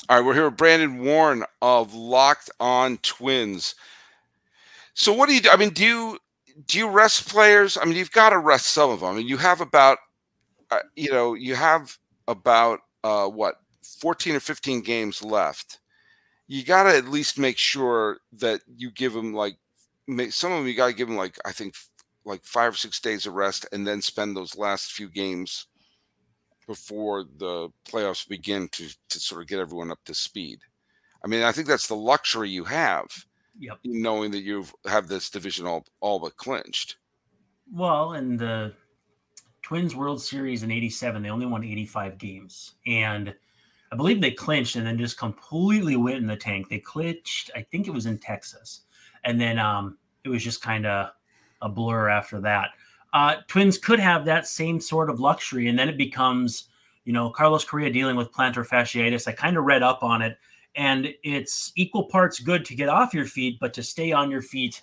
[0.08, 3.74] All right, we're here with Brandon Warne of Locked On Twins.
[4.94, 5.50] So, what do you do?
[5.50, 6.20] I mean, do you
[6.68, 7.76] do you rest players?
[7.76, 9.10] I mean, you've got to rest some of them.
[9.10, 9.98] I mean, you have about,
[10.70, 13.56] uh, you know, you have about uh, what
[14.00, 15.80] 14 or 15 games left.
[16.48, 19.58] You got to at least make sure that you give them like
[20.30, 20.68] some of them.
[20.68, 21.74] You got to give them like I think
[22.26, 25.66] like five or six days of rest, and then spend those last few games
[26.68, 30.60] before the playoffs begin to to sort of get everyone up to speed.
[31.24, 33.08] I mean, I think that's the luxury you have
[33.58, 33.80] Yep.
[33.86, 36.98] knowing that you have this division all all but clinched.
[37.72, 38.74] Well, and the
[39.62, 42.76] Twins World Series in 87, they only won 85 games.
[42.86, 43.34] And
[43.92, 46.70] I believe they clinched and then just completely went in the tank.
[46.70, 48.82] They clinched, I think it was in Texas.
[49.24, 51.12] And then um, it was just kind of
[51.62, 52.70] a blur after that.
[53.16, 55.70] Uh, Twins could have that same sort of luxury.
[55.70, 56.68] And then it becomes,
[57.06, 59.26] you know, Carlos Correa dealing with plantar fasciitis.
[59.26, 60.38] I kind of read up on it
[60.76, 64.42] and it's equal parts good to get off your feet, but to stay on your
[64.42, 64.82] feet.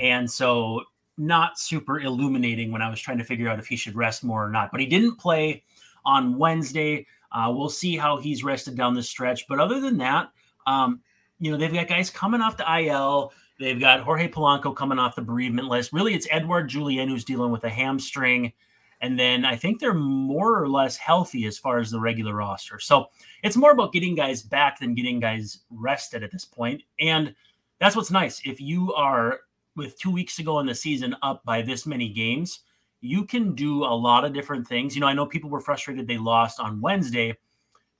[0.00, 0.80] And so,
[1.18, 4.44] not super illuminating when I was trying to figure out if he should rest more
[4.44, 4.70] or not.
[4.72, 5.62] But he didn't play
[6.06, 7.06] on Wednesday.
[7.32, 9.46] Uh, we'll see how he's rested down the stretch.
[9.46, 10.30] But other than that,
[10.66, 11.02] um,
[11.38, 13.32] you know, they've got guys coming off the IL.
[13.58, 15.92] They've got Jorge Polanco coming off the bereavement list.
[15.92, 18.52] Really, it's Edouard Julien who's dealing with a hamstring.
[19.00, 22.80] And then I think they're more or less healthy as far as the regular roster.
[22.80, 23.06] So
[23.42, 26.82] it's more about getting guys back than getting guys rested at this point.
[27.00, 27.34] And
[27.78, 28.40] that's what's nice.
[28.44, 29.40] If you are
[29.76, 32.60] with two weeks to go in the season up by this many games,
[33.00, 34.94] you can do a lot of different things.
[34.94, 37.36] You know, I know people were frustrated they lost on Wednesday,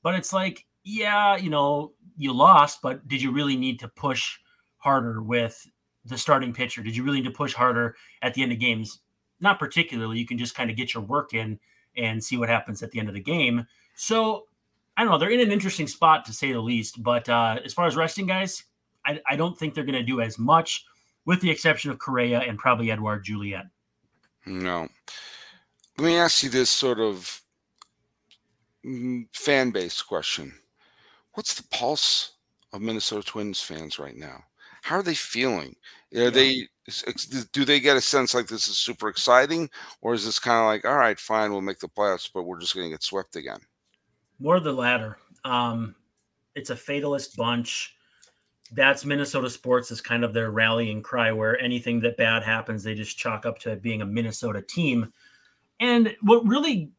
[0.03, 4.39] but it's like, yeah, you know, you lost, but did you really need to push
[4.85, 5.67] harder with
[6.05, 6.83] the starting pitcher?
[6.83, 9.01] Did you really need to push harder at the end of games?
[9.41, 10.19] Not particularly.
[10.19, 11.59] You can just kind of get your work in
[11.97, 13.67] and see what happens at the end of the game.
[13.97, 14.45] So
[14.97, 15.19] I don't know.
[15.19, 17.03] They're in an interesting spot to say the least.
[17.03, 18.65] But uh, as far as resting guys,
[19.07, 20.85] I, I don't think they're going to do as much,
[21.25, 23.71] with the exception of Correa and probably Edouard Julien.
[24.47, 24.89] No.
[25.97, 27.41] Let me ask you this sort of
[28.85, 30.53] mm, fan base question.
[31.33, 32.33] What's the pulse
[32.73, 34.45] of Minnesota Twins fans right now?
[34.85, 35.77] How are they feeling?
[36.15, 36.29] Are yeah.
[36.29, 36.69] they
[37.53, 39.71] do they get a sense like this is super exciting,
[40.03, 42.61] or is this kind of like, all right, fine, we'll make the playoffs, but we're
[42.61, 43.61] just going to get swept again?
[44.39, 45.17] More the latter.
[45.47, 45.95] Um,
[46.55, 47.97] it's a fatalist bunch.
[48.73, 52.95] That's Minnesota sports is kind of their rallying cry, where anything that bad happens, they
[52.95, 55.11] just chalk up to it being a Minnesota team.
[55.81, 56.91] And what really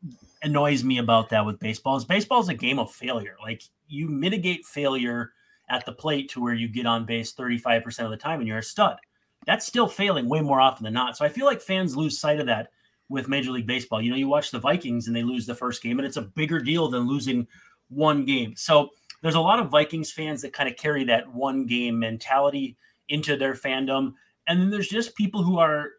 [0.41, 3.36] annoys me about that with baseball is baseball is a game of failure.
[3.39, 5.34] Like you mitigate failure
[5.69, 8.60] at the plate to where you get on base 35% of the time and you're
[8.60, 8.97] a stud.
[9.45, 11.17] That's still failing way more often than not.
[11.17, 12.69] So I feel like fans lose sight of that
[13.10, 14.01] with Major League Baseball.
[14.01, 16.23] You know, you watch the Vikings and they lose the first game, and it's a
[16.23, 17.47] bigger deal than losing
[17.89, 18.56] one game.
[18.56, 18.89] So
[19.21, 22.78] there's a lot of Vikings fans that kind of carry that one game mentality
[23.10, 24.13] into their fandom.
[24.47, 25.91] And then there's just people who are,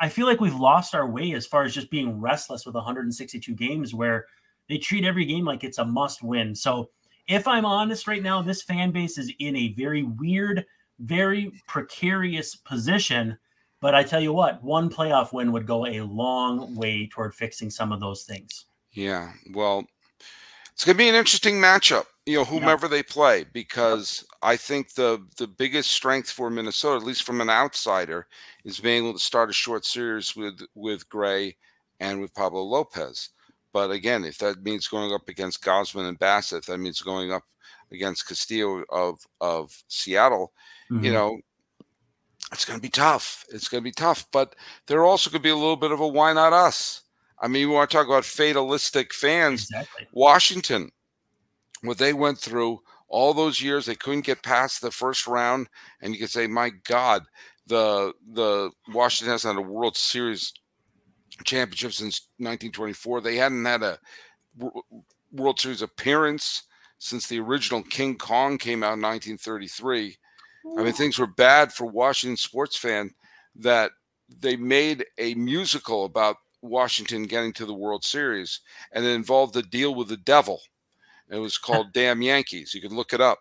[0.00, 3.54] I feel like we've lost our way as far as just being restless with 162
[3.54, 4.26] games where
[4.68, 6.54] they treat every game like it's a must win.
[6.54, 6.90] So
[7.28, 10.64] if I'm honest right now, this fan base is in a very weird,
[10.98, 13.38] very precarious position
[13.82, 17.68] but I tell you what, one playoff win would go a long way toward fixing
[17.68, 18.66] some of those things.
[18.92, 19.32] Yeah.
[19.52, 19.84] Well,
[20.72, 22.90] it's going to be an interesting matchup, you know, whomever yeah.
[22.90, 27.50] they play, because I think the the biggest strength for Minnesota, at least from an
[27.50, 28.28] outsider,
[28.64, 31.56] is being able to start a short series with with Gray
[31.98, 33.30] and with Pablo Lopez.
[33.72, 37.32] But again, if that means going up against Gausman and Bassitt, if that means going
[37.32, 37.44] up
[37.90, 40.52] against Castillo of of Seattle,
[40.90, 41.04] mm-hmm.
[41.04, 41.38] you know,
[42.52, 43.44] it's going to be tough.
[43.50, 44.54] It's going to be tough, but
[44.86, 47.02] there also could be a little bit of a why not us.
[47.40, 49.62] I mean, we want to talk about fatalistic fans.
[49.64, 50.06] Exactly.
[50.12, 50.90] Washington,
[51.82, 55.68] what they went through all those years, they couldn't get past the first round,
[56.00, 57.22] and you could say, my God,
[57.66, 60.52] the the Washington hasn't had a World Series
[61.44, 63.20] championship since 1924.
[63.20, 63.98] They hadn't had a
[65.32, 66.64] World Series appearance
[66.98, 70.16] since the original King Kong came out in 1933.
[70.78, 73.10] I mean, things were bad for Washington sports fan
[73.56, 73.90] that
[74.40, 78.60] they made a musical about Washington getting to the World Series,
[78.92, 80.60] and it involved a deal with the devil.
[81.28, 83.38] It was called "Damn Yankees." You can look it up.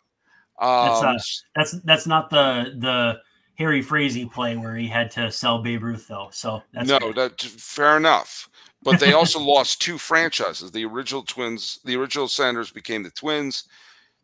[0.60, 1.14] Um, that's, uh,
[1.56, 3.20] that's that's not the the
[3.62, 6.30] Harry Frazee play where he had to sell Babe Ruth, though.
[6.32, 8.50] So that's no, that fair enough.
[8.84, 10.72] But they also lost two franchises.
[10.72, 13.66] The original Twins, the original Senators became the Twins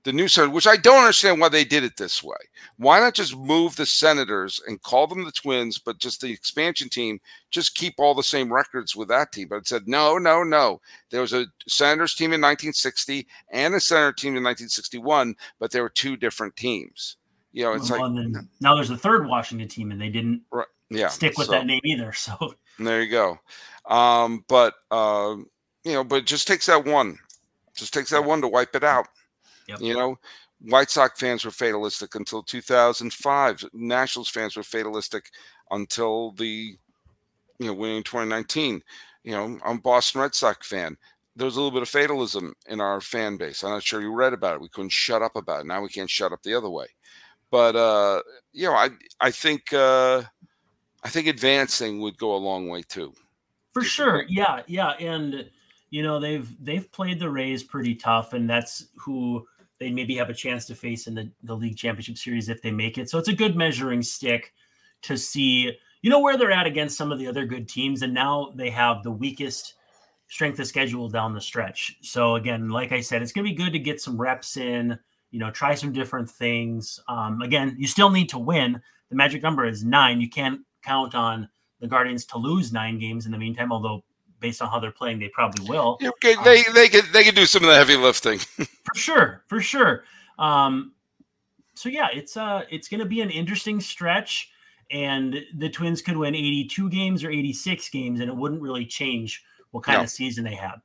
[0.07, 2.37] the new Senators, which I don't understand why they did it this way.
[2.77, 6.87] Why not just move the Senators and call them the Twins, but just the expansion
[6.87, 7.19] team,
[7.51, 9.49] just keep all the same records with that team?
[9.49, 10.79] But it said, no, no, no.
[11.09, 15.83] There was a Senators team in 1960 and a Senator team in 1961, but there
[15.83, 17.16] were two different teams.
[17.53, 20.67] You know, it's well, like now there's a third Washington team, and they didn't right.
[20.89, 22.11] yeah, stick with so- that name either.
[22.15, 23.39] So There you go.
[23.85, 25.35] Um, but uh,
[25.83, 27.17] you know, but it just takes that one.
[27.75, 29.07] Just takes that one to wipe it out.
[29.67, 29.81] Yep.
[29.81, 30.19] You know,
[30.61, 33.65] White Sox fans were fatalistic until 2005.
[33.73, 35.29] Nationals fans were fatalistic
[35.71, 36.77] until the
[37.59, 38.81] you know winning 2019.
[39.23, 40.97] You know, I'm a Boston Red Sox fan.
[41.35, 43.63] There's a little bit of fatalism in our fan base.
[43.63, 44.61] I'm not sure you read about it.
[44.61, 45.67] We couldn't shut up about it.
[45.67, 46.87] Now we can't shut up the other way.
[47.51, 48.21] But uh,
[48.53, 50.23] you know, I I think uh,
[51.03, 53.13] I think advancing would go a long way too.
[53.73, 55.49] for sure, yeah, yeah, and
[55.89, 59.45] you know they've they've played the Rays pretty tough, and that's who
[59.79, 62.71] they maybe have a chance to face in the the league championship series if they
[62.71, 63.09] make it.
[63.09, 64.53] So it's a good measuring stick
[65.03, 68.13] to see you know where they're at against some of the other good teams, and
[68.13, 69.75] now they have the weakest
[70.27, 71.97] strength of schedule down the stretch.
[72.01, 74.99] So again, like I said, it's going to be good to get some reps in.
[75.31, 76.99] You know, try some different things.
[77.07, 78.81] Um, again, you still need to win.
[79.09, 80.21] The magic number is nine.
[80.21, 84.03] You can't count on the Guardians to lose nine games in the meantime, although
[84.39, 85.97] based on how they're playing, they probably will.
[85.99, 88.39] You know, they they could they could do some of the heavy lifting.
[88.87, 90.03] For sure, for sure.
[90.39, 90.93] Um,
[91.75, 94.49] so yeah, it's uh it's gonna be an interesting stretch,
[94.91, 99.43] and the twins could win 82 games or 86 games, and it wouldn't really change
[99.71, 100.03] what kind No.
[100.03, 100.75] of season they had.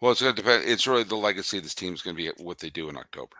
[0.00, 0.64] Well, it's going to depend.
[0.66, 2.96] It's really the legacy of this team is going to be what they do in
[2.96, 3.36] October.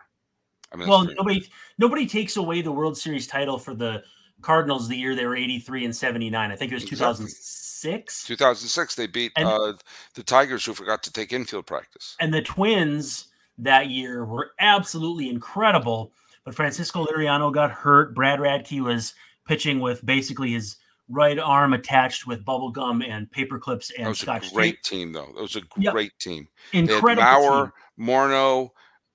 [0.71, 1.43] I mean, Well, nobody
[1.77, 4.03] nobody takes away the World Series title for the
[4.41, 6.51] Cardinals the year they were 83 and 79.
[6.51, 7.25] I think it was Exactly.
[7.25, 8.23] 2006.
[8.25, 9.73] 2006 they beat And- uh,
[10.13, 12.15] the Tigers, who forgot to take infield practice.
[12.19, 16.13] And the Twins that year were absolutely incredible.
[16.45, 18.15] But Francisco Liriano got hurt.
[18.15, 19.13] Brad Radke was
[19.45, 20.77] pitching with basically his
[21.11, 24.75] right arm attached with bubble gum and paper clips That and was scotch a great
[24.75, 24.83] tape.
[24.83, 25.27] team, though.
[25.35, 25.93] That was a Yep.
[25.93, 26.47] great team.
[26.71, 28.07] They had Incredible Mauer, team.
[28.07, 28.69] Morneau,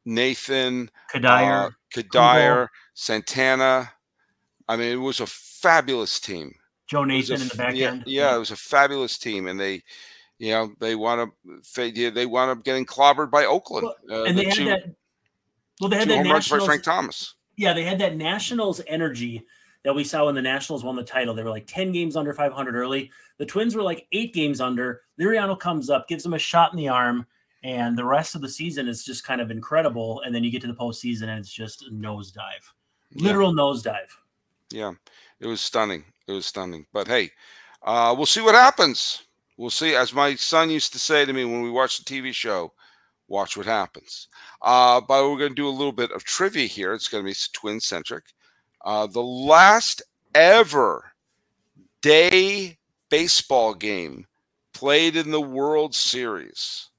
[0.05, 3.93] Nathan, Cuddyer, uh, Cuddyer, Santana.
[4.69, 6.55] I mean, it was a fabulous team.
[6.87, 8.05] Joe was a Nathan in the back yeah, end.
[8.07, 9.83] Yeah, it was a fabulous team, and they,
[10.39, 11.31] you know, they wound up
[11.77, 13.89] yeah, they wound up getting clobbered by Oakland.
[14.09, 14.95] Well, uh, and the they had two, that.
[15.81, 17.35] Well, they had that runs by Frank Thomas.
[17.57, 19.45] yeah, they had that Nationals energy
[19.87, 21.33] that we saw when the Nationals won the title.
[21.33, 23.09] They were like 10 games under 500 early.
[23.39, 25.03] The Twins were like eight games under.
[25.21, 27.25] Liriano comes up, gives them a shot in the arm,
[27.63, 30.23] and the rest of the season is just kind of incredible.
[30.23, 32.65] And then you get to the postseason and it's just a nosedive,
[33.13, 33.29] Yeah.
[33.29, 34.11] literal nosedive.
[34.71, 34.95] Yeah,
[35.39, 36.05] it was stunning.
[36.27, 36.85] It was stunning.
[36.93, 37.31] But hey,
[37.85, 39.23] uh, we'll see what happens.
[39.57, 39.95] We'll see.
[39.95, 42.73] As my son used to say to me when we watched the TV show,
[43.29, 44.27] watch what happens.
[44.63, 46.93] Uh, but we're going to do a little bit of trivia here.
[46.93, 48.25] It's going to be twin centric.
[48.87, 50.01] Uh, the last
[50.37, 51.11] ever
[52.03, 52.79] day
[53.11, 54.25] baseball game
[54.73, 56.91] played in the World Series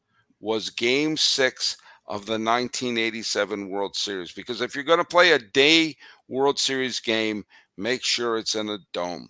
[0.41, 4.33] was game six of the 1987 World Series.
[4.33, 5.95] Because if you're going to play a day
[6.27, 7.45] World Series game,
[7.77, 9.29] make sure it's in a dome.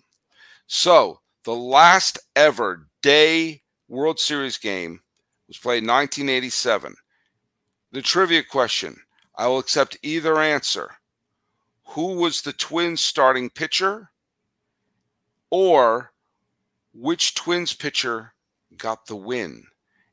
[0.66, 5.00] So the last ever day World Series game
[5.46, 6.92] was played in 1987.
[7.92, 8.96] The trivia question
[9.36, 10.97] I will accept either answer.
[11.90, 14.10] Who was the Twins starting pitcher?
[15.50, 16.12] Or
[16.92, 18.34] which Twins pitcher
[18.76, 19.64] got the win?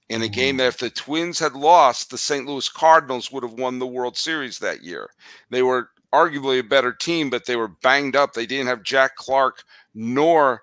[0.08, 0.60] In a game hmm.
[0.60, 2.46] that if the Twins had lost, the St.
[2.46, 5.10] Louis Cardinals would have won the World Series that year.
[5.50, 8.34] They were arguably a better team, but they were banged up.
[8.34, 9.64] They didn't have Jack Clark
[9.96, 10.62] nor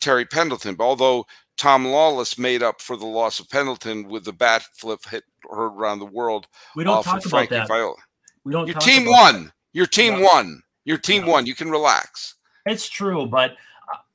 [0.00, 0.74] Terry Pendleton.
[0.74, 1.26] But although
[1.58, 5.72] Tom Lawless made up for the loss of Pendleton with the bat flip hit heard
[5.74, 7.68] around the world We don't talk about Frankie that.
[7.68, 7.94] Viola.
[8.44, 9.52] We don't Your team won.
[9.78, 10.22] Your team No.
[10.26, 10.60] won.
[10.84, 11.30] Your team No.
[11.32, 11.46] won.
[11.46, 12.34] You can relax.
[12.66, 13.52] It's true, but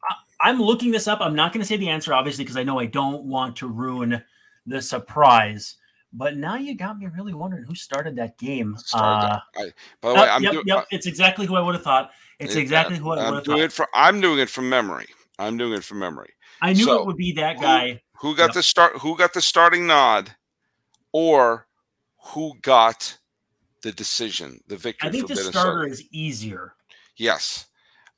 [0.09, 0.15] I,
[0.49, 1.21] I'm looking this up.
[1.21, 3.67] I'm not going to say the answer, obviously, because I know I don't want to
[3.67, 4.21] ruin
[4.65, 5.77] the surprise.
[6.11, 8.75] But now you got me really wondering who started that game.
[8.77, 9.39] Started Uh.
[9.55, 9.71] I,
[10.01, 10.63] by the yep, way, I'm yep, doing.
[10.67, 10.85] yep.
[10.91, 12.11] It's exactly who I would have thought.
[12.39, 13.63] It's exactly who I would I'm have doing thought.
[13.63, 13.87] it for.
[13.95, 15.07] I'm doing it from memory.
[15.39, 16.33] I'm doing it from memory.
[16.61, 18.01] I knew so, it would be that who- guy.
[18.19, 18.53] Who got Yep.
[18.55, 18.97] the start?
[18.97, 20.35] Who got the starting nod,
[21.13, 21.67] or
[22.33, 23.17] who got
[23.83, 25.59] the decision, the victory I think for the Minnesota?
[25.59, 26.73] starter is easier,
[27.17, 27.67] Yes.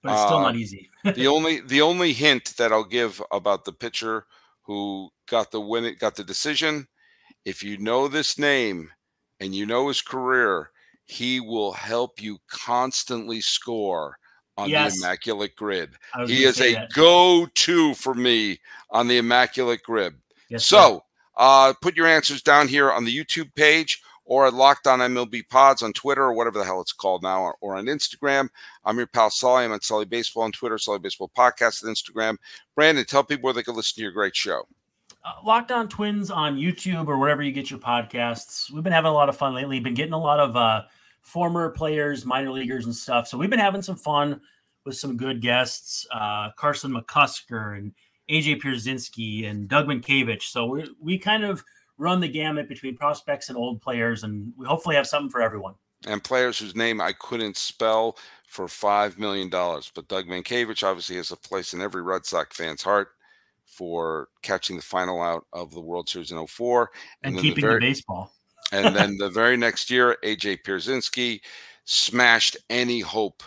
[0.01, 0.89] but it's still Uh, not easy.
[1.15, 4.25] the only the only hint that I'll give about the pitcher
[4.61, 6.87] who got the win it got the decision,
[7.43, 8.91] if you know this name
[9.39, 10.71] and you know his career,
[11.05, 14.17] he will help you constantly score
[14.57, 14.93] on Yes.
[14.99, 15.95] the immaculate grid.
[16.27, 16.93] He is a that.
[16.93, 18.59] go-to for me
[18.89, 20.15] on the immaculate grid.
[20.49, 20.65] Yes.
[20.65, 21.03] So
[21.37, 25.47] uh, put your answers down here on the YouTube page or at Locked On MLB
[25.47, 28.49] Pods on Twitter or whatever the hell it's called now, or, or on Instagram.
[28.83, 29.63] I'm your pal Sully.
[29.65, 32.37] I'm at Sully Baseball on Twitter, Sully Baseball Podcast on Instagram.
[32.75, 34.63] Brandon, tell people where they can listen to your great show.
[35.23, 38.71] uh, Locked On Twins on YouTube or wherever you get your podcasts.
[38.71, 39.79] We've been having a lot of fun lately.
[39.79, 40.83] Been getting a lot of uh,
[41.21, 43.27] former players, minor leaguers, and stuff.
[43.27, 44.41] So we've been having some fun.
[44.85, 47.91] with some good guests, uh, Carson McCusker and
[48.29, 50.43] AJ Pierzynski and Doug Mientkiewicz.
[50.43, 51.63] So we we kind of
[51.97, 55.75] run the gamut between prospects and old players, and we hopefully have something for everyone.
[56.07, 58.17] And players whose name I couldn't spell
[58.47, 59.91] for five million dollars.
[59.93, 63.09] But Doug Mientkiewicz obviously has a place in every Red Sox fan's heart
[63.65, 66.91] for catching the final out of the World Series in 04.
[67.23, 68.31] and, and keeping the, very, the baseball.
[68.71, 71.41] and then the very next year, AJ Pierzynski
[71.85, 73.43] smashed any hope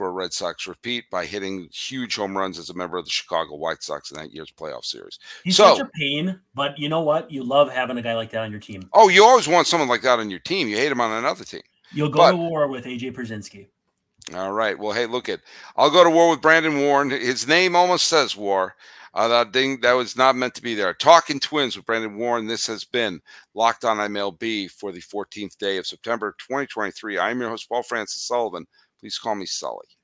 [0.00, 3.10] for a Red Sox repeat by hitting huge home runs as a member of the
[3.10, 5.18] Chicago White Sox in that year's playoff series.
[5.44, 7.30] He's so, such a pain, but you know what?
[7.30, 8.88] You love having a guy like that on your team.
[8.94, 10.68] Oh, you always want someone like that on your team.
[10.68, 11.60] You hate him on another team.
[11.92, 13.66] You'll go but, to war with AJ Pierzynski.
[14.34, 14.78] All right.
[14.78, 15.40] Well, hey, look at.
[15.76, 17.10] I'll go to war with Brandon Warne.
[17.10, 18.76] His name almost says war.
[19.12, 20.94] Uh, that ding that was not meant to be there.
[20.94, 22.46] Talking Twins with Brandon Warne.
[22.46, 23.20] This has been
[23.52, 27.18] Locked On MLB for the 14th day of September 2023.
[27.18, 28.66] I'm your host, Paul Francis Sullivan.
[29.00, 29.99] Please call me Sully.